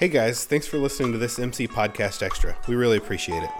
Hey 0.00 0.08
guys, 0.08 0.46
thanks 0.46 0.66
for 0.66 0.78
listening 0.78 1.12
to 1.12 1.18
this 1.18 1.38
MC 1.38 1.68
Podcast 1.68 2.22
Extra. 2.22 2.56
We 2.66 2.74
really 2.74 2.96
appreciate 2.96 3.42
it. 3.42 3.50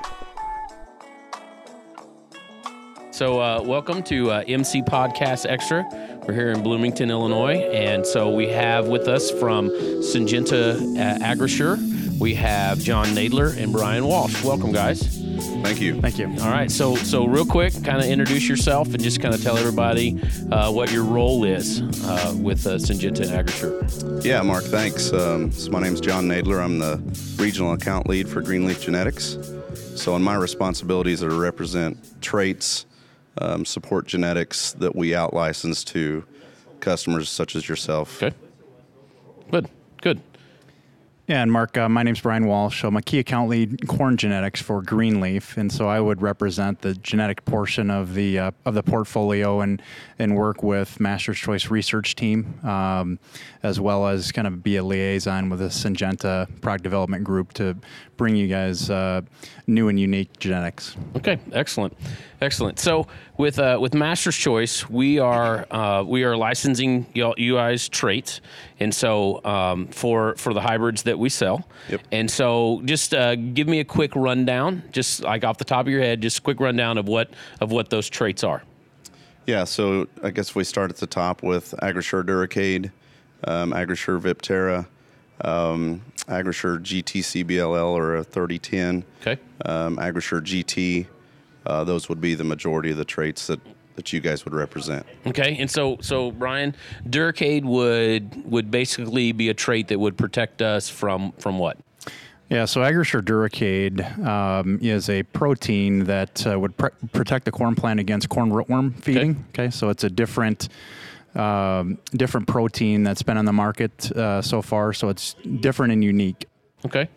So, 3.10 3.38
uh, 3.38 3.62
welcome 3.62 4.02
to 4.04 4.30
uh, 4.30 4.44
MC 4.48 4.80
Podcast 4.80 5.44
Extra. 5.46 5.86
We're 6.26 6.32
here 6.32 6.50
in 6.50 6.62
Bloomington, 6.62 7.10
Illinois, 7.10 7.58
and 7.58 8.06
so 8.06 8.30
we 8.30 8.48
have 8.48 8.88
with 8.88 9.06
us 9.06 9.30
from 9.30 9.68
Syngenta 9.68 10.78
uh, 10.96 11.18
Agrisure, 11.18 11.76
we 12.18 12.34
have 12.36 12.78
John 12.78 13.08
Nadler 13.08 13.54
and 13.62 13.70
Brian 13.70 14.06
Walsh. 14.06 14.42
Welcome, 14.42 14.72
guys. 14.72 15.19
Thank 15.62 15.80
you. 15.80 16.00
Thank 16.00 16.18
you. 16.18 16.26
All 16.42 16.50
right, 16.50 16.70
so 16.70 16.94
so 16.96 17.26
real 17.26 17.44
quick, 17.44 17.72
kind 17.84 17.98
of 17.98 18.04
introduce 18.04 18.48
yourself 18.48 18.88
and 18.88 19.02
just 19.02 19.20
kind 19.20 19.34
of 19.34 19.42
tell 19.42 19.56
everybody 19.56 20.20
uh, 20.50 20.70
what 20.72 20.92
your 20.92 21.04
role 21.04 21.44
is 21.44 21.80
uh, 22.04 22.34
with 22.38 22.66
uh, 22.66 22.76
Syngenta 22.76 23.26
Agrisure. 23.26 24.24
Yeah, 24.24 24.42
Mark, 24.42 24.64
thanks. 24.64 25.12
Um, 25.12 25.50
so 25.52 25.70
my 25.70 25.80
name's 25.80 26.00
John 26.00 26.26
Nadler. 26.28 26.62
I'm 26.62 26.78
the 26.78 27.00
regional 27.42 27.72
account 27.72 28.08
lead 28.08 28.28
for 28.28 28.42
Greenleaf 28.42 28.80
Genetics. 28.80 29.38
So, 29.94 30.16
in 30.16 30.22
my 30.22 30.34
responsibilities 30.34 31.22
are 31.22 31.28
to 31.28 31.38
represent 31.38 32.22
traits, 32.22 32.86
um, 33.38 33.64
support 33.64 34.06
genetics 34.06 34.72
that 34.72 34.94
we 34.94 35.14
out 35.14 35.34
license 35.34 35.84
to 35.84 36.24
customers 36.80 37.28
such 37.28 37.54
as 37.56 37.68
yourself. 37.68 38.22
Okay. 38.22 38.34
Good. 39.50 39.68
Good. 40.02 40.20
Yeah, 41.30 41.42
and 41.42 41.52
Mark, 41.52 41.78
uh, 41.78 41.88
my 41.88 42.02
name's 42.02 42.20
Brian 42.20 42.46
Walsh. 42.46 42.82
I'm 42.82 42.96
a 42.96 43.02
key 43.02 43.20
account 43.20 43.48
lead 43.48 43.86
corn 43.86 44.16
genetics 44.16 44.60
for 44.60 44.82
Greenleaf, 44.82 45.56
and 45.56 45.70
so 45.70 45.86
I 45.86 46.00
would 46.00 46.22
represent 46.22 46.80
the 46.80 46.94
genetic 46.94 47.44
portion 47.44 47.88
of 47.88 48.14
the 48.14 48.36
uh, 48.36 48.50
of 48.64 48.74
the 48.74 48.82
portfolio 48.82 49.60
and 49.60 49.80
and 50.18 50.34
work 50.34 50.64
with 50.64 50.98
Master's 50.98 51.38
Choice 51.38 51.70
research 51.70 52.16
team, 52.16 52.58
um, 52.64 53.20
as 53.62 53.78
well 53.78 54.08
as 54.08 54.32
kind 54.32 54.48
of 54.48 54.64
be 54.64 54.74
a 54.74 54.82
liaison 54.82 55.50
with 55.50 55.60
the 55.60 55.66
Syngenta 55.66 56.48
product 56.62 56.82
development 56.82 57.22
group 57.22 57.52
to 57.52 57.76
bring 58.16 58.34
you 58.34 58.48
guys 58.48 58.90
uh, 58.90 59.20
new 59.68 59.88
and 59.88 60.00
unique 60.00 60.36
genetics. 60.40 60.96
Okay, 61.16 61.38
excellent, 61.52 61.96
excellent. 62.40 62.80
So 62.80 63.06
with 63.40 63.58
uh, 63.58 63.78
with 63.80 63.94
Master's 63.94 64.36
Choice, 64.36 64.88
we 64.88 65.18
are 65.18 65.66
uh, 65.70 66.04
we 66.06 66.24
are 66.24 66.36
licensing 66.36 67.06
guys 67.14 67.88
traits, 67.88 68.42
and 68.78 68.94
so 68.94 69.42
um, 69.44 69.88
for 69.88 70.36
for 70.36 70.52
the 70.52 70.60
hybrids 70.60 71.02
that 71.04 71.18
we 71.18 71.30
sell. 71.30 71.66
Yep. 71.88 72.02
And 72.12 72.30
so 72.30 72.82
just 72.84 73.14
uh, 73.14 73.34
give 73.36 73.66
me 73.66 73.80
a 73.80 73.84
quick 73.84 74.14
rundown, 74.14 74.82
just 74.92 75.22
like 75.22 75.42
off 75.42 75.56
the 75.56 75.64
top 75.64 75.86
of 75.86 75.88
your 75.88 76.02
head, 76.02 76.20
just 76.20 76.38
a 76.38 76.42
quick 76.42 76.60
rundown 76.60 76.98
of 76.98 77.08
what 77.08 77.30
of 77.60 77.72
what 77.72 77.88
those 77.88 78.08
traits 78.08 78.44
are. 78.44 78.62
Yeah, 79.46 79.64
so 79.64 80.06
I 80.22 80.30
guess 80.30 80.54
we 80.54 80.62
start 80.62 80.90
at 80.90 80.98
the 80.98 81.06
top 81.06 81.42
with 81.42 81.74
Agrisure 81.82 82.22
Duracade, 82.22 82.92
um, 83.44 83.72
Agrisure 83.72 84.20
Viptera, 84.20 84.86
um, 85.40 86.02
Agrisure 86.28 86.78
GT 86.78 87.22
CBLL 87.22 87.88
or 87.88 88.16
a 88.16 88.22
3010, 88.24 89.02
Okay. 89.22 89.40
um, 89.64 89.96
Agrisure 89.96 90.42
GT. 90.42 91.06
Uh, 91.66 91.84
those 91.84 92.08
would 92.08 92.20
be 92.20 92.34
the 92.34 92.44
majority 92.44 92.90
of 92.90 92.96
the 92.96 93.04
traits 93.04 93.46
that, 93.46 93.60
that 93.96 94.12
you 94.12 94.20
guys 94.20 94.44
would 94.44 94.54
represent. 94.54 95.06
Okay, 95.26 95.56
and 95.58 95.70
so 95.70 95.98
so 96.00 96.30
Brian, 96.30 96.74
Duracade 97.08 97.64
would 97.64 98.50
would 98.50 98.70
basically 98.70 99.32
be 99.32 99.48
a 99.48 99.54
trait 99.54 99.88
that 99.88 99.98
would 99.98 100.16
protect 100.16 100.62
us 100.62 100.88
from 100.88 101.32
from 101.38 101.58
what? 101.58 101.76
Yeah, 102.48 102.64
so 102.64 102.80
Agrisure 102.80 103.22
Duracade 103.22 104.26
um, 104.26 104.80
is 104.82 105.08
a 105.08 105.22
protein 105.22 106.04
that 106.04 106.44
uh, 106.44 106.58
would 106.58 106.76
pr- 106.76 106.88
protect 107.12 107.44
the 107.44 107.52
corn 107.52 107.76
plant 107.76 108.00
against 108.00 108.28
corn 108.28 108.50
rootworm 108.50 109.00
feeding. 109.00 109.44
Okay, 109.50 109.70
so 109.70 109.88
it's 109.88 110.02
a 110.02 110.10
different 110.10 110.68
um, 111.36 111.98
different 112.12 112.48
protein 112.48 113.04
that's 113.04 113.22
been 113.22 113.36
on 113.36 113.44
the 113.44 113.52
market 113.52 114.10
uh, 114.12 114.42
so 114.42 114.62
far. 114.62 114.92
So 114.92 115.10
it's 115.10 115.34
different 115.60 115.92
and 115.92 116.02
unique. 116.02 116.46
Okay, 116.84 117.08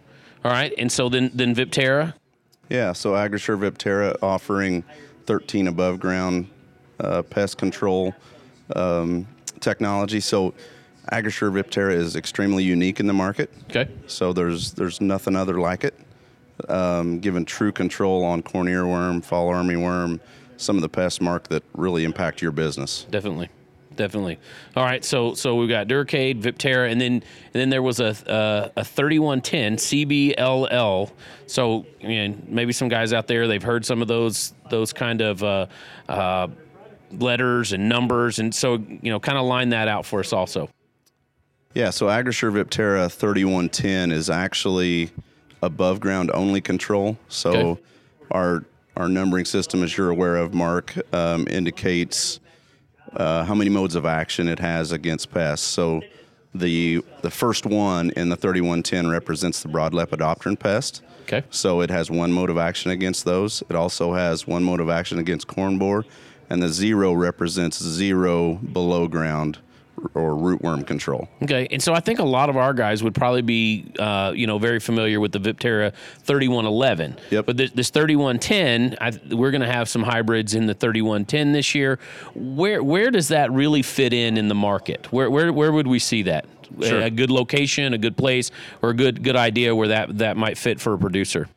all 0.45 0.51
right, 0.51 0.71
and 0.77 0.91
so 0.91 1.09
then 1.09 1.31
then 1.33 1.55
Viptera. 1.55 2.13
Yeah, 2.73 2.93
so 2.93 3.11
Agrisure 3.11 3.55
Viptera 3.55 4.15
offering 4.23 4.83
13 5.27 5.67
above 5.67 5.99
ground 5.99 6.49
uh, 6.99 7.21
pest 7.21 7.59
control 7.59 8.15
um, 8.75 9.27
technology. 9.59 10.19
So 10.19 10.55
Agrisure 11.11 11.51
Viptera 11.51 11.93
is 11.93 12.15
extremely 12.15 12.63
unique 12.63 12.99
in 12.99 13.05
the 13.05 13.13
market. 13.13 13.51
Okay. 13.69 13.87
So 14.07 14.33
there's 14.33 14.73
there's 14.73 15.01
nothing 15.01 15.35
other 15.35 15.59
like 15.59 15.83
it. 15.83 15.93
Um, 16.67 17.19
giving 17.19 17.45
true 17.45 17.71
control 17.71 18.23
on 18.23 18.41
corn 18.41 18.65
earworm, 18.65 19.23
fall 19.23 19.49
armyworm, 19.49 20.19
some 20.57 20.75
of 20.75 20.81
the 20.81 20.89
pests, 20.89 21.21
Mark, 21.21 21.49
that 21.49 21.63
really 21.75 22.03
impact 22.03 22.41
your 22.41 22.51
business. 22.51 23.05
Definitely, 23.11 23.49
definitely. 23.95 24.39
All 24.75 24.83
right, 24.83 25.03
so 25.03 25.33
so 25.33 25.55
we've 25.55 25.69
got 25.69 25.87
Duracade, 25.87 26.41
Viptera, 26.41 26.91
and 26.91 26.99
then 26.99 27.13
and 27.13 27.23
then 27.53 27.69
there 27.69 27.81
was 27.81 27.99
a 27.99 28.15
uh, 28.29 28.69
a 28.75 29.19
one 29.19 29.41
ten 29.41 29.77
CBLL. 29.77 31.11
So 31.47 31.85
I 32.03 32.07
mean, 32.07 32.45
maybe 32.47 32.73
some 32.73 32.89
guys 32.89 33.13
out 33.13 33.27
there 33.27 33.47
they've 33.47 33.63
heard 33.63 33.85
some 33.85 34.01
of 34.01 34.07
those 34.07 34.53
those 34.69 34.93
kind 34.93 35.21
of 35.21 35.43
uh, 35.43 35.67
uh, 36.09 36.47
letters 37.11 37.73
and 37.73 37.87
numbers, 37.89 38.39
and 38.39 38.53
so 38.53 38.75
you 38.75 39.11
know, 39.11 39.19
kind 39.19 39.37
of 39.37 39.45
line 39.45 39.69
that 39.69 39.87
out 39.87 40.05
for 40.05 40.19
us 40.19 40.33
also. 40.33 40.69
Yeah, 41.73 41.89
so 41.89 42.05
Agrisure 42.05 42.51
Viptera 42.51 43.11
3110 43.11 44.11
is 44.11 44.29
actually 44.29 45.09
above 45.63 45.99
ground 45.99 46.29
only 46.33 46.61
control. 46.61 47.17
So 47.29 47.51
Okay. 47.51 47.81
our 48.31 48.63
our 48.95 49.09
numbering 49.09 49.45
system, 49.45 49.81
as 49.81 49.97
you're 49.97 50.11
aware 50.11 50.35
of, 50.37 50.53
Mark, 50.53 50.95
um, 51.13 51.47
indicates 51.49 52.39
uh, 53.15 53.43
how 53.43 53.55
many 53.55 53.69
modes 53.69 53.95
of 53.95 54.05
action 54.05 54.47
it 54.47 54.59
has 54.59 54.91
against 54.91 55.31
pests. 55.31 55.65
So 55.65 56.01
the 56.55 57.03
the 57.21 57.31
first 57.31 57.65
one 57.65 58.11
in 58.11 58.29
the 58.29 58.35
3110 58.35 59.09
represents 59.09 59.61
the 59.61 59.69
broad 59.69 59.93
lepidopteran 59.93 60.57
pest. 60.57 61.01
Okay. 61.23 61.43
So 61.49 61.81
it 61.81 61.89
has 61.89 62.11
one 62.11 62.31
mode 62.31 62.49
of 62.49 62.57
action 62.57 62.91
against 62.91 63.25
those. 63.25 63.63
It 63.69 63.75
also 63.75 64.13
has 64.13 64.45
one 64.45 64.63
mode 64.63 64.81
of 64.81 64.89
action 64.89 65.19
against 65.19 65.47
corn 65.47 65.77
borer, 65.77 66.05
and 66.49 66.61
the 66.61 66.69
zero 66.69 67.13
represents 67.13 67.81
zero 67.81 68.55
below 68.55 69.07
ground 69.07 69.59
or 70.13 70.31
rootworm 70.31 70.85
control. 70.85 71.27
Okay, 71.41 71.67
and 71.71 71.81
so 71.81 71.93
I 71.93 71.99
think 71.99 72.19
a 72.19 72.23
lot 72.23 72.49
of 72.49 72.57
our 72.57 72.73
guys 72.73 73.03
would 73.03 73.15
probably 73.15 73.41
be, 73.41 73.91
uh, 73.99 74.33
you 74.35 74.47
know, 74.47 74.57
very 74.57 74.79
familiar 74.79 75.19
with 75.19 75.31
the 75.31 75.39
Viptera 75.39 75.93
3111. 76.23 77.17
Yep. 77.31 77.45
But 77.45 77.57
this, 77.57 77.71
this 77.71 77.89
3110, 77.89 78.97
I, 78.99 79.35
we're 79.35 79.51
going 79.51 79.61
to 79.61 79.71
have 79.71 79.87
some 79.87 80.03
hybrids 80.03 80.55
in 80.55 80.65
the 80.65 80.73
3110 80.73 81.51
this 81.51 81.75
year. 81.75 81.99
Where 82.35 82.83
where 82.83 83.11
does 83.11 83.29
that 83.29 83.51
really 83.51 83.81
fit 83.81 84.13
in 84.13 84.37
in 84.37 84.47
the 84.47 84.55
market? 84.55 85.11
Where 85.11 85.29
where 85.29 85.51
where 85.53 85.71
would 85.71 85.87
we 85.87 85.99
see 85.99 86.23
that? 86.23 86.45
Sure. 86.81 86.99
A, 86.99 87.05
a 87.05 87.09
good 87.09 87.29
location, 87.29 87.93
a 87.93 87.97
good 87.97 88.17
place, 88.17 88.51
or 88.81 88.89
a 88.89 88.95
good 88.95 89.23
good 89.23 89.35
idea 89.35 89.75
where 89.75 89.89
that 89.89 90.17
that 90.17 90.37
might 90.37 90.57
fit 90.57 90.79
for 90.79 90.93
a 90.93 90.97
producer. 90.97 91.47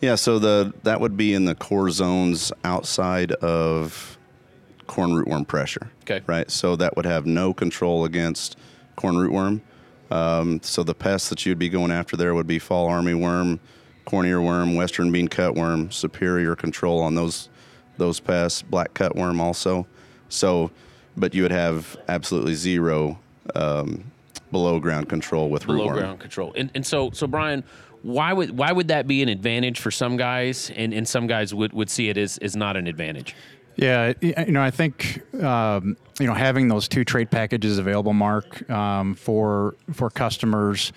Yeah, 0.00 0.16
so 0.16 0.38
the 0.38 0.74
that 0.82 1.00
would 1.00 1.16
be 1.16 1.32
in 1.34 1.44
the 1.44 1.54
core 1.54 1.90
zones 1.90 2.52
outside 2.64 3.32
of 3.32 4.18
corn 4.86 5.10
rootworm 5.10 5.46
pressure. 5.46 5.90
Okay. 6.02 6.22
Right. 6.26 6.50
So 6.50 6.76
that 6.76 6.96
would 6.96 7.06
have 7.06 7.26
no 7.26 7.54
control 7.54 8.04
against 8.04 8.56
corn 8.96 9.14
rootworm. 9.14 9.60
Um, 10.10 10.60
so 10.62 10.82
the 10.82 10.94
pests 10.94 11.28
that 11.30 11.44
you'd 11.44 11.58
be 11.58 11.68
going 11.68 11.90
after 11.90 12.16
there 12.16 12.34
would 12.34 12.46
be 12.46 12.58
fall 12.58 12.88
armyworm, 12.88 13.58
corn 14.04 14.26
earworm, 14.26 14.76
western 14.76 15.10
bean 15.10 15.28
cutworm, 15.28 15.92
superior 15.92 16.54
control 16.54 17.00
on 17.00 17.14
those 17.14 17.48
those 17.96 18.20
pests, 18.20 18.60
black 18.62 18.92
cutworm 18.94 19.40
also. 19.40 19.86
So, 20.28 20.70
but 21.16 21.34
you 21.34 21.42
would 21.42 21.52
have 21.52 21.96
absolutely 22.08 22.54
zero 22.54 23.18
um, 23.54 24.04
below 24.50 24.80
ground 24.80 25.08
control 25.08 25.48
with 25.48 25.66
below 25.66 25.88
rootworm. 25.88 25.94
ground 25.94 26.20
control. 26.20 26.52
And 26.56 26.70
and 26.74 26.84
so 26.86 27.10
so 27.12 27.26
Brian, 27.26 27.64
why 28.02 28.32
would 28.32 28.56
why 28.56 28.70
would 28.70 28.88
that 28.88 29.06
be 29.06 29.22
an 29.22 29.28
advantage 29.28 29.80
for 29.80 29.90
some 29.90 30.16
guys, 30.16 30.70
and, 30.76 30.92
and 30.92 31.08
some 31.08 31.26
guys 31.26 31.54
would, 31.54 31.72
would 31.72 31.88
see 31.88 32.10
it 32.10 32.18
as, 32.18 32.36
as 32.38 32.54
not 32.54 32.76
an 32.76 32.86
advantage? 32.86 33.34
Yeah, 33.76 34.12
you 34.20 34.52
know, 34.52 34.62
I 34.62 34.70
think 34.70 35.22
um, 35.42 35.96
you 36.20 36.26
know 36.26 36.34
having 36.34 36.68
those 36.68 36.86
two 36.88 37.04
trade 37.04 37.30
packages 37.30 37.78
available, 37.78 38.12
Mark, 38.12 38.68
um, 38.70 39.14
for 39.14 39.74
for 39.92 40.10
customers, 40.10 40.92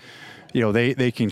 you 0.53 0.61
know, 0.61 0.71
they 0.71 0.93
they 0.93 1.11
can. 1.11 1.31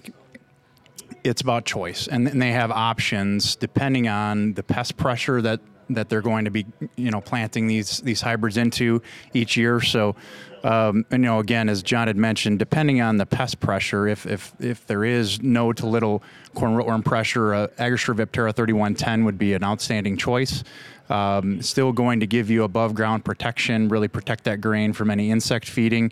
It's 1.23 1.41
about 1.41 1.65
choice, 1.65 2.07
and, 2.07 2.27
and 2.27 2.39
they 2.41 2.51
have 2.51 2.69
options 2.69 3.55
depending 3.55 4.07
on 4.07 4.53
the 4.53 4.63
pest 4.63 4.95
pressure 4.95 5.41
that 5.41 5.59
that 5.89 6.09
they're 6.09 6.21
going 6.21 6.45
to 6.45 6.51
be, 6.51 6.65
you 6.95 7.11
know, 7.11 7.21
planting 7.21 7.67
these 7.67 7.99
these 7.99 8.21
hybrids 8.21 8.57
into 8.57 9.01
each 9.33 9.57
year. 9.57 9.81
So, 9.81 10.15
um, 10.63 11.05
and, 11.11 11.23
you 11.23 11.29
know, 11.29 11.39
again, 11.39 11.69
as 11.69 11.83
John 11.83 12.07
had 12.07 12.17
mentioned, 12.17 12.59
depending 12.59 13.01
on 13.01 13.17
the 13.17 13.25
pest 13.25 13.59
pressure, 13.59 14.07
if 14.07 14.25
if 14.25 14.53
if 14.59 14.85
there 14.87 15.03
is 15.03 15.41
no 15.41 15.73
to 15.73 15.85
little 15.85 16.23
corn 16.53 16.73
rootworm 16.73 17.05
pressure, 17.05 17.53
uh, 17.53 17.67
Agrisure 17.77 18.15
Viptera 18.15 18.53
3110 18.53 19.25
would 19.25 19.37
be 19.37 19.53
an 19.53 19.63
outstanding 19.63 20.17
choice. 20.17 20.63
Um, 21.07 21.61
still 21.61 21.91
going 21.91 22.19
to 22.21 22.27
give 22.27 22.49
you 22.49 22.63
above 22.63 22.95
ground 22.95 23.23
protection, 23.23 23.89
really 23.89 24.07
protect 24.07 24.43
that 24.45 24.59
grain 24.59 24.91
from 24.91 25.11
any 25.11 25.29
insect 25.29 25.69
feeding. 25.69 26.11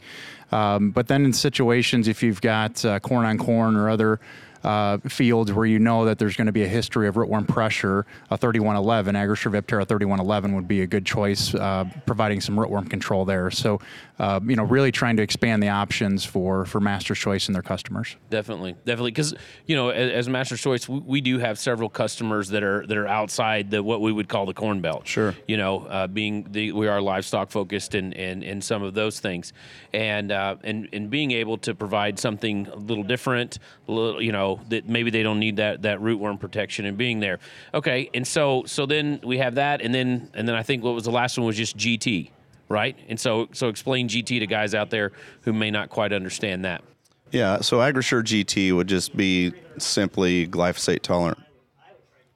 Um, 0.51 0.91
but 0.91 1.07
then 1.07 1.25
in 1.25 1.33
situations, 1.33 2.07
if 2.07 2.21
you've 2.21 2.41
got 2.41 2.85
uh, 2.85 2.99
corn 2.99 3.25
on 3.25 3.39
corn 3.39 3.75
or 3.75 3.89
other 3.89 4.19
uh, 4.63 4.97
fields 4.99 5.51
where 5.51 5.65
you 5.65 5.79
know 5.79 6.05
that 6.05 6.19
there's 6.19 6.35
going 6.35 6.47
to 6.47 6.53
be 6.53 6.63
a 6.63 6.67
history 6.67 7.07
of 7.07 7.15
rootworm 7.15 7.47
pressure, 7.47 8.05
a 8.31 8.37
3111, 8.37 9.15
Agrisure 9.15 9.51
Viptera 9.51 9.87
3111 9.87 10.55
would 10.55 10.67
be 10.67 10.81
a 10.81 10.87
good 10.87 11.05
choice, 11.05 11.53
uh, 11.55 11.85
providing 12.05 12.39
some 12.41 12.55
rootworm 12.55 12.89
control 12.89 13.25
there. 13.25 13.51
So, 13.51 13.79
uh, 14.19 14.39
you 14.45 14.55
know, 14.55 14.63
really 14.63 14.91
trying 14.91 15.17
to 15.17 15.23
expand 15.23 15.61
the 15.61 15.69
options 15.69 16.23
for 16.23 16.65
for 16.65 16.79
Master's 16.79 17.19
Choice 17.19 17.47
and 17.47 17.55
their 17.55 17.61
customers. 17.61 18.15
Definitely, 18.29 18.75
definitely, 18.85 19.11
because 19.11 19.33
you 19.65 19.75
know, 19.75 19.89
as, 19.89 20.11
as 20.11 20.29
Master's 20.29 20.61
Choice, 20.61 20.87
we, 20.87 20.99
we, 20.99 21.21
do 21.21 21.39
have 21.39 21.57
several 21.57 21.89
customers 21.89 22.49
that 22.49 22.63
are 22.63 22.85
that 22.87 22.97
are 22.97 23.07
outside 23.07 23.71
the 23.71 23.81
what 23.81 24.01
we 24.01 24.11
would 24.11 24.29
call 24.29 24.45
the 24.45 24.53
corn 24.53 24.81
belt. 24.81 25.07
Sure. 25.07 25.35
You 25.47 25.57
know, 25.57 25.85
uh, 25.85 26.07
being 26.07 26.47
the 26.51 26.71
we 26.73 26.87
are 26.87 27.01
livestock 27.01 27.49
focused 27.49 27.95
and 27.95 28.13
and 28.13 28.43
and 28.43 28.63
some 28.63 28.83
of 28.83 28.93
those 28.93 29.19
things, 29.19 29.53
and 29.93 30.31
uh, 30.31 30.57
and 30.63 30.89
and 30.93 31.09
being 31.09 31.31
able 31.31 31.57
to 31.59 31.73
provide 31.73 32.19
something 32.19 32.67
a 32.67 32.75
little 32.75 33.03
different, 33.03 33.59
a 33.87 33.91
little, 33.91 34.21
you 34.21 34.31
know, 34.31 34.52
that 34.69 34.87
maybe 34.87 35.09
they 35.09 35.23
don't 35.23 35.39
need 35.39 35.57
that 35.57 35.81
that 35.83 35.99
rootworm 35.99 36.39
protection 36.39 36.85
and 36.85 36.97
being 36.97 37.19
there. 37.19 37.39
Okay, 37.73 38.09
and 38.13 38.27
so 38.27 38.63
so 38.65 38.85
then 38.85 39.19
we 39.23 39.37
have 39.37 39.55
that, 39.55 39.81
and 39.81 39.93
then 39.93 40.29
and 40.33 40.47
then 40.47 40.55
I 40.55 40.63
think 40.63 40.83
what 40.83 40.93
was 40.93 41.05
the 41.05 41.11
last 41.11 41.37
one 41.37 41.45
was 41.47 41.57
just 41.57 41.77
GT 41.77 42.31
right? 42.69 42.97
And 43.07 43.19
so, 43.19 43.47
so 43.53 43.69
explain 43.69 44.07
GT 44.09 44.39
to 44.39 44.47
guys 44.47 44.73
out 44.73 44.89
there 44.89 45.11
who 45.41 45.53
may 45.53 45.69
not 45.71 45.89
quite 45.89 46.11
understand 46.11 46.65
that. 46.65 46.83
Yeah, 47.31 47.61
so 47.61 47.77
Agrisure 47.77 48.23
GT 48.23 48.75
would 48.75 48.87
just 48.87 49.15
be 49.15 49.53
simply 49.77 50.47
glyphosate 50.47 51.01
tolerant 51.01 51.39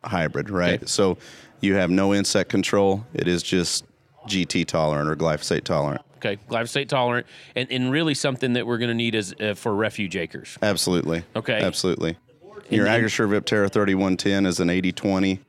hybrid, 0.03 0.49
right? 0.49 0.75
Okay. 0.75 0.85
So 0.85 1.17
you 1.61 1.75
have 1.75 1.89
no 1.89 2.13
insect 2.13 2.49
control. 2.49 3.05
It 3.13 3.27
is 3.27 3.43
just 3.43 3.85
GT 4.27 4.65
tolerant 4.65 5.09
or 5.09 5.15
glyphosate 5.15 5.63
tolerant. 5.63 6.01
Okay, 6.17 6.37
glyphosate 6.49 6.89
tolerant, 6.89 7.27
and, 7.55 7.71
and 7.71 7.91
really 7.91 8.13
something 8.13 8.53
that 8.53 8.65
we're 8.65 8.79
going 8.79 8.89
to 8.89 8.95
need 8.95 9.15
is 9.15 9.35
uh, 9.39 9.53
for 9.53 9.75
refuge 9.75 10.15
acres. 10.15 10.57
Absolutely. 10.61 11.23
Okay. 11.35 11.61
Absolutely. 11.61 12.17
Your 12.69 12.87
Agrisure 12.87 13.29
Viptera 13.29 13.71
3110 13.71 14.45
is 14.45 14.59
an 14.59 14.69
80 14.69 14.91
20 14.91 15.39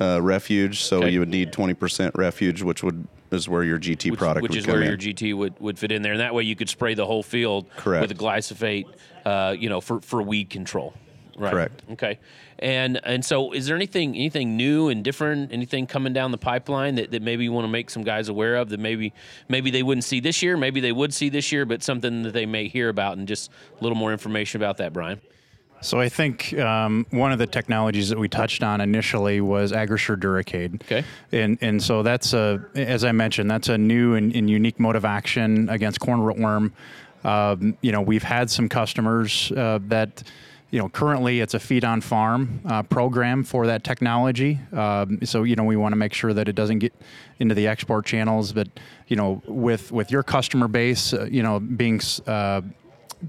uh, 0.00 0.20
refuge, 0.20 0.82
so 0.82 0.98
okay. 0.98 1.10
you 1.10 1.20
would 1.20 1.28
need 1.28 1.52
20% 1.52 2.10
refuge, 2.16 2.62
which 2.62 2.82
would 2.82 3.06
is 3.30 3.48
where 3.48 3.64
your 3.64 3.78
GT 3.78 4.10
which, 4.10 4.18
product 4.18 4.42
which 4.42 4.50
would 4.50 4.58
is 4.58 4.66
where 4.66 4.82
in. 4.82 4.88
your 4.88 4.96
GT 4.96 5.34
would, 5.34 5.58
would 5.60 5.78
fit 5.78 5.90
in 5.90 6.02
there, 6.02 6.12
and 6.12 6.20
that 6.20 6.34
way 6.34 6.42
you 6.42 6.54
could 6.54 6.68
spray 6.68 6.94
the 6.94 7.06
whole 7.06 7.22
field 7.22 7.68
Correct. 7.76 8.02
with 8.02 8.10
a 8.10 8.14
glyphosate, 8.14 8.86
uh, 9.24 9.54
you 9.58 9.68
know, 9.68 9.80
for, 9.80 10.00
for 10.00 10.22
weed 10.22 10.50
control. 10.50 10.94
Right. 11.36 11.52
Correct. 11.52 11.82
Okay. 11.92 12.18
And 12.58 13.00
and 13.04 13.24
so, 13.24 13.52
is 13.52 13.66
there 13.66 13.76
anything 13.76 14.14
anything 14.14 14.56
new 14.56 14.88
and 14.88 15.02
different, 15.02 15.52
anything 15.52 15.86
coming 15.86 16.12
down 16.12 16.30
the 16.30 16.38
pipeline 16.38 16.94
that, 16.94 17.10
that 17.10 17.22
maybe 17.22 17.44
you 17.44 17.52
want 17.52 17.64
to 17.64 17.70
make 17.70 17.90
some 17.90 18.04
guys 18.04 18.28
aware 18.28 18.56
of 18.56 18.68
that 18.68 18.80
maybe 18.80 19.12
maybe 19.48 19.70
they 19.70 19.82
wouldn't 19.82 20.04
see 20.04 20.20
this 20.20 20.42
year, 20.42 20.56
maybe 20.56 20.80
they 20.80 20.92
would 20.92 21.12
see 21.12 21.28
this 21.28 21.50
year, 21.50 21.64
but 21.66 21.82
something 21.82 22.22
that 22.22 22.32
they 22.32 22.46
may 22.46 22.68
hear 22.68 22.88
about, 22.88 23.18
and 23.18 23.26
just 23.26 23.50
a 23.78 23.82
little 23.82 23.98
more 23.98 24.12
information 24.12 24.60
about 24.60 24.76
that, 24.76 24.92
Brian. 24.92 25.20
So 25.80 26.00
I 26.00 26.08
think 26.08 26.54
um, 26.54 27.04
one 27.10 27.30
of 27.30 27.38
the 27.38 27.46
technologies 27.46 28.08
that 28.08 28.18
we 28.18 28.28
touched 28.28 28.62
on 28.62 28.80
initially 28.80 29.42
was 29.42 29.70
Agrisure 29.70 30.16
Duracade. 30.16 30.82
Okay. 30.82 31.04
And 31.32 31.58
and 31.60 31.82
so 31.82 32.02
that's 32.02 32.32
a, 32.32 32.64
as 32.74 33.04
I 33.04 33.12
mentioned, 33.12 33.50
that's 33.50 33.68
a 33.68 33.76
new 33.76 34.14
and, 34.14 34.34
and 34.34 34.48
unique 34.48 34.80
mode 34.80 34.96
of 34.96 35.04
action 35.04 35.68
against 35.68 36.00
corn 36.00 36.20
rootworm. 36.20 36.72
Um, 37.24 37.76
you 37.80 37.92
know, 37.92 38.00
we've 38.00 38.22
had 38.22 38.50
some 38.50 38.68
customers 38.68 39.52
uh, 39.52 39.78
that, 39.88 40.22
you 40.74 40.80
know, 40.80 40.88
currently 40.88 41.38
it's 41.38 41.54
a 41.54 41.60
feed 41.60 41.84
on 41.84 42.00
farm 42.00 42.60
uh, 42.66 42.82
program 42.82 43.44
for 43.44 43.68
that 43.68 43.84
technology. 43.84 44.58
Um, 44.72 45.20
so 45.22 45.44
you 45.44 45.54
know, 45.54 45.62
we 45.62 45.76
want 45.76 45.92
to 45.92 45.96
make 45.96 46.12
sure 46.12 46.34
that 46.34 46.48
it 46.48 46.56
doesn't 46.56 46.80
get 46.80 46.92
into 47.38 47.54
the 47.54 47.68
export 47.68 48.06
channels. 48.06 48.52
But 48.52 48.66
you 49.06 49.14
know, 49.14 49.40
with 49.46 49.92
with 49.92 50.10
your 50.10 50.24
customer 50.24 50.66
base, 50.66 51.12
uh, 51.12 51.28
you 51.30 51.44
know, 51.44 51.60
being 51.60 52.00
uh, 52.26 52.62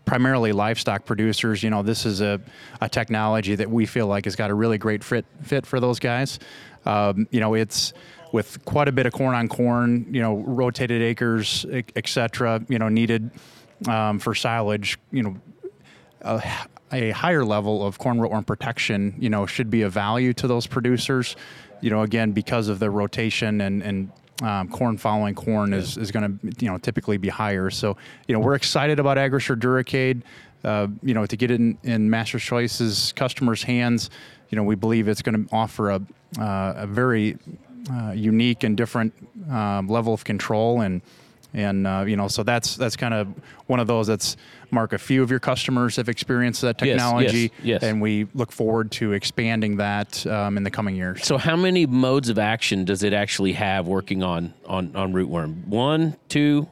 primarily 0.06 0.54
livestock 0.54 1.06
producers, 1.06 1.62
you 1.62 1.70
know, 1.70 1.84
this 1.84 2.08
is 2.08 2.20
a, 2.20 2.42
a 2.82 2.90
technology 2.90 3.54
that 3.54 3.70
we 3.70 3.86
feel 3.86 4.08
like 4.08 4.26
has 4.26 4.36
got 4.36 4.50
a 4.50 4.56
really 4.56 4.80
great 4.80 5.04
fit 5.04 5.28
fit 5.44 5.68
for 5.68 5.80
those 5.80 6.00
guys. 6.00 6.40
Um, 6.84 7.28
you 7.30 7.42
know, 7.42 7.54
it's 7.54 7.94
with 8.32 8.66
quite 8.66 8.88
a 8.88 8.92
bit 8.92 9.06
of 9.06 9.14
corn 9.14 9.36
on 9.36 9.50
corn, 9.50 10.08
you 10.10 10.20
know, 10.20 10.38
rotated 10.38 11.04
acres, 11.04 11.64
et 11.72 12.08
cetera, 12.08 12.66
you 12.70 12.80
know, 12.80 12.90
needed 12.90 13.30
um, 13.88 14.18
for 14.18 14.34
silage, 14.34 14.98
you 15.12 15.22
know, 15.22 15.38
a, 16.22 16.42
a, 16.92 17.12
higher 17.12 17.44
level 17.44 17.86
of 17.86 17.98
corn 17.98 18.18
rootworm 18.18 18.46
protection, 18.46 19.16
you 19.18 19.30
know, 19.30 19.46
should 19.46 19.70
be 19.70 19.82
of 19.82 19.92
value 19.92 20.34
to 20.34 20.48
those 20.48 20.68
producers. 20.68 21.36
You 21.82 21.90
know, 21.90 22.02
again, 22.02 22.32
because 22.32 22.68
of 22.68 22.80
the 22.80 22.90
rotation 22.90 23.62
and, 23.62 23.84
and 23.84 24.12
um, 24.42 24.70
corn 24.70 24.98
following 24.98 25.36
corn 25.36 25.74
is, 25.74 25.98
is 25.98 26.12
going 26.12 26.40
to 26.40 26.64
you 26.64 26.70
know 26.70 26.78
typically 26.78 27.18
be 27.18 27.30
higher. 27.30 27.70
So 27.70 27.98
you 28.28 28.34
know 28.34 28.40
we're 28.40 28.56
excited 28.56 29.00
about 29.00 29.18
Agrisure 29.18 29.56
Duracade. 29.56 30.22
Uh, 30.64 30.88
you 31.04 31.14
know 31.14 31.26
to 31.26 31.38
get 31.38 31.52
it 31.52 31.60
in, 31.60 31.78
in 31.84 32.10
Master's 32.10 32.44
Choice's 32.44 33.14
customers' 33.16 33.64
hands. 33.64 34.10
You 34.50 34.58
know 34.58 34.64
we 34.64 34.76
believe 34.76 35.08
it's 35.08 35.22
going 35.22 35.46
to 35.46 35.56
offer 35.56 35.92
a 35.92 36.02
uh, 36.40 36.74
a 36.76 36.88
very 36.88 37.38
uh, 37.92 38.12
unique 38.12 38.64
and 38.64 38.76
different 38.76 39.14
um, 39.50 39.88
level 39.88 40.14
of 40.14 40.24
control 40.24 40.82
and 40.82 41.02
and 41.56 41.88
uh, 41.88 42.04
you 42.06 42.16
know 42.16 42.28
so 42.28 42.44
that's 42.44 42.76
that's 42.76 42.96
kind 42.96 43.14
of 43.14 43.28
one 43.68 43.80
of 43.80 43.88
those 43.88 44.06
that's 44.06 44.36
mark 44.72 44.94
a 44.94 44.98
few 44.98 45.24
of 45.24 45.32
your 45.32 45.40
customers 45.40 45.96
have 45.96 46.10
experienced 46.10 46.62
that 46.62 46.78
technology 46.78 47.44
yes, 47.44 47.52
yes, 47.52 47.52
yes. 47.64 47.84
and 47.84 48.02
we 48.02 48.28
look 48.34 48.52
forward 48.52 48.92
to 48.92 49.14
expanding 49.14 49.78
that 49.78 50.26
um, 50.28 50.58
in 50.58 50.64
the 50.64 50.72
coming 50.72 50.96
years. 50.96 51.24
So 51.24 51.38
how 51.38 51.56
many 51.56 51.86
modes 51.86 52.30
of 52.30 52.38
action 52.38 52.84
does 52.86 53.04
it 53.04 53.14
actually 53.14 53.54
have 53.54 53.88
working 53.88 54.22
on 54.22 54.54
on 54.66 54.96
on 54.96 55.14
rootworm? 55.14 55.66
One 55.68 56.18
two 56.28 56.68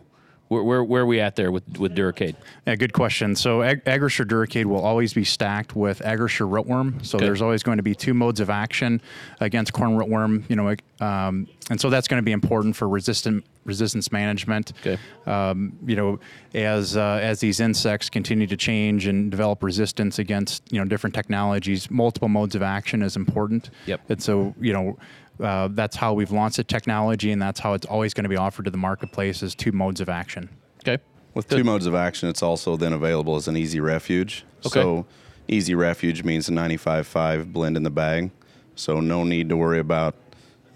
where, 0.54 0.64
where, 0.64 0.84
where, 0.84 1.02
are 1.04 1.06
we 1.06 1.20
at 1.20 1.36
there 1.36 1.52
with, 1.52 1.80
with 1.80 1.96
Duracade? 1.96 2.36
Yeah, 2.68 2.76
good 2.76 2.94
question. 2.94 3.36
So 3.36 3.62
Ag- 3.64 3.84
Agrisure 3.86 4.26
Duracade 4.26 4.66
will 4.66 4.84
always 4.84 5.14
be 5.14 5.24
stacked 5.24 5.76
with 5.76 6.00
Agrisure 6.00 6.50
rootworm. 6.50 7.04
So 7.06 7.18
okay. 7.18 7.26
there's 7.26 7.42
always 7.42 7.64
going 7.64 7.78
to 7.78 7.84
be 7.84 7.96
two 7.96 8.14
modes 8.14 8.40
of 8.40 8.50
action 8.50 9.02
against 9.40 9.74
corn 9.74 9.98
rootworm. 9.98 10.50
You 10.50 10.56
know, 10.56 10.76
um, 11.06 11.48
and 11.70 11.80
so 11.82 11.90
that's 11.90 12.08
going 12.08 12.22
to 12.22 12.26
be 12.26 12.32
important 12.32 12.76
for 12.76 12.88
resistant 12.88 13.46
resistance 13.66 14.12
management. 14.12 14.74
Okay. 14.82 14.98
Um, 15.26 15.78
you 15.86 15.96
know, 15.96 16.20
as 16.54 16.96
uh, 16.96 17.20
as 17.22 17.40
these 17.40 17.60
insects 17.60 18.10
continue 18.10 18.48
to 18.48 18.58
change 18.58 19.08
and 19.08 19.32
develop 19.32 19.64
resistance 19.64 20.20
against 20.20 20.64
you 20.72 20.80
know 20.80 20.86
different 20.86 21.16
technologies, 21.16 21.90
multiple 21.90 22.30
modes 22.30 22.56
of 22.56 22.62
action 22.62 23.02
is 23.02 23.16
important. 23.16 23.70
Yep. 23.86 24.02
And 24.10 24.24
so 24.24 24.54
you 24.60 24.74
know. 24.74 24.98
Uh, 25.40 25.68
that's 25.72 25.96
how 25.96 26.14
we've 26.14 26.32
launched 26.32 26.58
the 26.58 26.64
technology, 26.64 27.32
and 27.32 27.42
that's 27.42 27.60
how 27.60 27.74
it's 27.74 27.86
always 27.86 28.14
going 28.14 28.24
to 28.24 28.30
be 28.30 28.38
offered 28.38 28.66
to 28.66 28.72
the 28.72 28.78
marketplace 28.78 29.42
as 29.42 29.56
two 29.56 29.72
modes 29.72 30.00
of 30.00 30.10
action. 30.10 30.50
Okay. 30.82 31.02
With 31.34 31.48
Good. 31.48 31.58
two 31.58 31.64
modes 31.64 31.86
of 31.86 31.96
action, 31.96 32.30
it's 32.30 32.44
also 32.44 32.78
then 32.78 32.94
available 32.94 33.36
as 33.36 33.48
an 33.48 33.58
easy 33.58 33.80
refuge. 33.80 34.46
Okay. 34.66 34.82
So, 34.82 35.06
easy 35.48 35.74
refuge 35.76 36.24
means 36.24 36.48
a 36.50 36.52
95.5 36.52 37.52
blend 37.52 37.78
in 37.78 37.84
the 37.84 37.90
bag. 37.90 38.32
So, 38.76 39.00
no 39.00 39.24
need 39.24 39.50
to 39.50 39.58
worry 39.58 39.80
about 39.80 40.16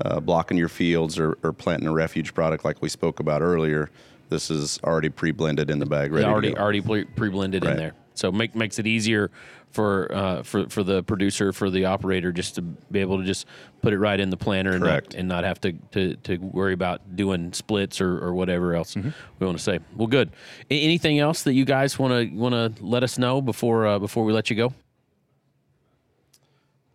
uh, 0.03 0.19
blocking 0.19 0.57
your 0.57 0.69
fields 0.69 1.19
or, 1.19 1.37
or, 1.43 1.53
planting 1.53 1.87
a 1.87 1.93
refuge 1.93 2.33
product 2.33 2.63
like 2.63 2.81
we 2.81 2.89
spoke 2.89 3.19
about 3.19 3.41
earlier. 3.41 3.89
This 4.29 4.51
is 4.51 4.79
already 4.83 5.09
pre-blended 5.09 5.69
in 5.69 5.79
the 5.79 5.85
bag, 5.85 6.11
ready. 6.11 6.25
already 6.25 6.57
already 6.57 6.81
pre-blended 6.81 7.63
right. 7.63 7.71
in 7.71 7.77
there, 7.77 7.93
so 8.17 8.31
make 8.31 8.55
makes 8.55 8.79
it 8.79 8.87
easier 8.87 9.31
for 9.71 10.11
uh, 10.13 10.43
for 10.43 10.67
for 10.69 10.83
the 10.83 11.03
producer, 11.03 11.53
for 11.53 11.69
the 11.69 11.85
operator, 11.85 12.31
just 12.31 12.55
to 12.55 12.61
be 12.61 12.99
able 12.99 13.19
to 13.19 13.23
just 13.23 13.45
put 13.81 13.93
it 13.93 13.99
right 13.99 14.19
in 14.19 14.29
the 14.29 14.37
planter 14.37 14.71
and 14.71 14.83
not, 14.83 15.13
and 15.13 15.27
not 15.27 15.43
have 15.43 15.61
to, 15.61 15.73
to, 15.91 16.15
to 16.17 16.37
worry 16.37 16.73
about 16.73 17.15
doing 17.15 17.53
splits 17.53 18.01
or, 18.01 18.17
or 18.17 18.33
whatever 18.33 18.73
else 18.73 18.95
mm-hmm. 18.95 19.09
we 19.39 19.45
want 19.45 19.57
to 19.57 19.63
say. 19.63 19.79
Well, 19.95 20.07
good. 20.07 20.31
anything 20.71 21.19
else 21.19 21.43
that 21.43 21.53
you 21.53 21.65
guys 21.65 21.99
want 21.99 22.13
to 22.13 22.35
want 22.35 22.53
to 22.53 22.83
let 22.83 23.03
us 23.03 23.17
know 23.17 23.41
before 23.41 23.85
uh, 23.85 23.99
before 23.99 24.25
we 24.25 24.33
let 24.33 24.49
you 24.49 24.55
go? 24.55 24.73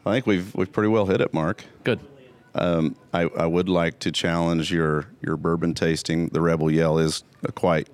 I 0.05 0.13
think 0.15 0.27
we've 0.27 0.55
we've 0.55 0.73
pretty 0.73 0.89
well 0.89 1.07
hit 1.07 1.21
it, 1.21 1.33
Mark. 1.33 1.65
Good. 1.85 2.01
Um, 2.55 2.97
I, 3.15 3.23
I, 3.23 3.47
would 3.47 3.71
like 3.71 3.99
to 4.01 4.13
challenge 4.13 4.71
your 4.71 5.07
your 5.23 5.39
bourbon 5.39 5.73
tasting. 5.73 6.29
The 6.29 6.41
Rebel 6.43 6.71
Yell 6.71 6.99
is 6.99 7.25
a 7.45 7.53
quite 7.53 7.89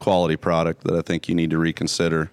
quality 0.00 0.36
product 0.36 0.82
that 0.84 0.94
I 0.94 1.02
think 1.02 1.28
you 1.28 1.34
need 1.34 1.50
to 1.50 1.58
reconsider. 1.58 2.30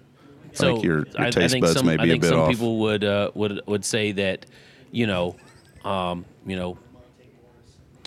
So 0.52 0.68
I 0.68 0.72
think 0.72 0.84
your, 0.84 1.06
your 1.18 1.30
taste 1.30 1.54
I, 1.54 1.60
buds 1.60 1.72
some, 1.74 1.86
may 1.86 1.96
be 1.96 2.02
I 2.02 2.06
think 2.06 2.22
a 2.24 2.26
bit 2.26 2.30
some 2.30 2.40
off. 2.40 2.50
people 2.50 2.78
would 2.80 3.04
uh, 3.04 3.30
would 3.34 3.60
would 3.66 3.84
say 3.84 4.12
that, 4.12 4.46
you 4.90 5.06
know, 5.06 5.36
um, 5.84 6.24
you 6.46 6.56
know, 6.56 6.78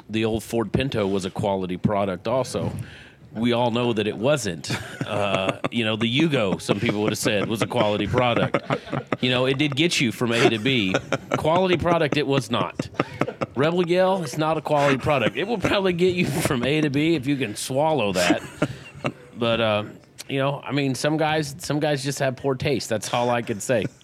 the 0.10 0.26
old 0.26 0.44
Ford 0.44 0.72
Pinto 0.72 1.08
was 1.08 1.26
a 1.26 1.32
quality 1.32 1.78
product 1.78 2.28
also 2.28 2.72
we 3.36 3.52
all 3.52 3.70
know 3.70 3.94
that 3.94 4.08
it 4.08 4.18
wasn't. 4.18 4.72
Uh, 5.06 5.60
you 5.70 5.86
know, 5.86 5.96
the 5.96 6.08
Yugo, 6.08 6.60
some 6.60 6.80
people 6.80 7.04
would 7.04 7.12
have 7.12 7.20
said, 7.20 7.48
was 7.48 7.62
a 7.62 7.68
quality 7.68 8.08
product. 8.08 8.58
You 9.22 9.30
know, 9.30 9.46
it 9.46 9.60
did 9.60 9.76
get 9.76 10.00
you 10.02 10.12
from 10.12 10.32
A 10.32 10.50
to 10.50 10.58
B. 10.58 10.96
Quality 11.38 11.78
product, 11.78 12.18
it 12.18 12.26
was 12.26 12.50
not. 12.50 12.90
Rebel 13.56 13.88
Yell, 13.88 14.24
it's 14.24 14.38
not 14.38 14.58
a 14.58 14.62
quality 14.62 14.98
product. 14.98 15.36
It 15.36 15.48
will 15.48 15.60
probably 15.60 15.94
get 15.94 16.16
you 16.16 16.26
from 16.26 16.64
A 16.64 16.82
to 16.82 16.90
B 16.90 17.16
if 17.16 17.28
you 17.28 17.36
can 17.36 17.56
swallow 17.56 18.14
that. 18.14 18.42
But 19.38 19.62
uh, 19.62 19.84
you 20.28 20.40
know, 20.40 20.62
I 20.64 20.72
mean, 20.72 20.96
some 20.96 21.18
guys, 21.18 21.56
some 21.60 21.80
guys 21.80 22.04
just 22.04 22.20
have 22.20 22.36
poor 22.36 22.56
taste. 22.56 22.90
That's 22.90 23.14
all 23.14 23.30
I 23.30 23.42
can 23.42 23.60
say. 23.60 23.86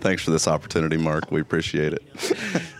Thanks 0.00 0.22
for 0.22 0.30
this 0.30 0.48
opportunity, 0.48 0.96
Mark. 0.96 1.30
We 1.30 1.40
appreciate 1.40 1.94
it. 1.94 2.02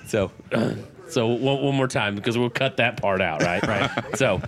So. 0.06 0.30
Uh, 0.52 0.74
so 1.08 1.26
one, 1.26 1.62
one 1.62 1.74
more 1.74 1.88
time 1.88 2.14
because 2.14 2.38
we'll 2.38 2.50
cut 2.50 2.76
that 2.76 3.00
part 3.00 3.20
out, 3.20 3.42
right? 3.42 3.66
Right. 3.66 3.90
So. 4.16 4.40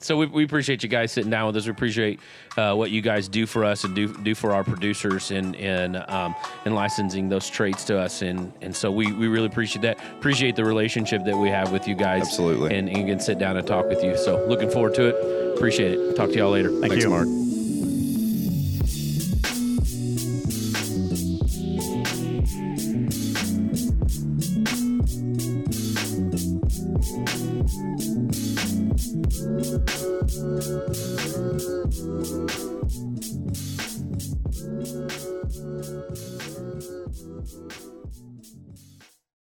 So 0.00 0.16
we, 0.16 0.26
we 0.26 0.44
appreciate 0.44 0.82
you 0.82 0.88
guys 0.88 1.12
sitting 1.12 1.30
down 1.30 1.46
with 1.46 1.56
us. 1.56 1.66
We 1.66 1.70
appreciate 1.70 2.20
uh, 2.56 2.74
what 2.74 2.90
you 2.90 3.02
guys 3.02 3.28
do 3.28 3.46
for 3.46 3.64
us 3.64 3.84
and 3.84 3.94
do 3.94 4.08
do 4.08 4.34
for 4.34 4.52
our 4.52 4.64
producers 4.64 5.30
and 5.30 5.54
and 5.56 5.96
um, 6.08 6.34
and 6.64 6.74
licensing 6.74 7.28
those 7.28 7.48
traits 7.48 7.84
to 7.84 7.98
us. 7.98 8.22
And 8.22 8.52
and 8.60 8.74
so 8.74 8.90
we, 8.90 9.12
we 9.12 9.28
really 9.28 9.46
appreciate 9.46 9.82
that. 9.82 9.98
Appreciate 10.14 10.56
the 10.56 10.64
relationship 10.64 11.24
that 11.24 11.36
we 11.36 11.48
have 11.50 11.70
with 11.72 11.86
you 11.86 11.94
guys. 11.94 12.22
Absolutely. 12.22 12.76
And, 12.76 12.88
and 12.88 13.06
can 13.06 13.20
sit 13.20 13.38
down 13.38 13.56
and 13.56 13.66
talk 13.66 13.86
with 13.86 14.02
you. 14.02 14.16
So 14.16 14.44
looking 14.46 14.70
forward 14.70 14.94
to 14.94 15.08
it. 15.08 15.56
Appreciate 15.56 15.92
it. 15.92 16.16
Talk 16.16 16.30
to 16.30 16.36
y'all 16.36 16.50
later. 16.50 16.70
Thank 16.70 16.92
Thanks, 16.92 17.04
you. 17.04 17.10
Mark. 17.10 17.39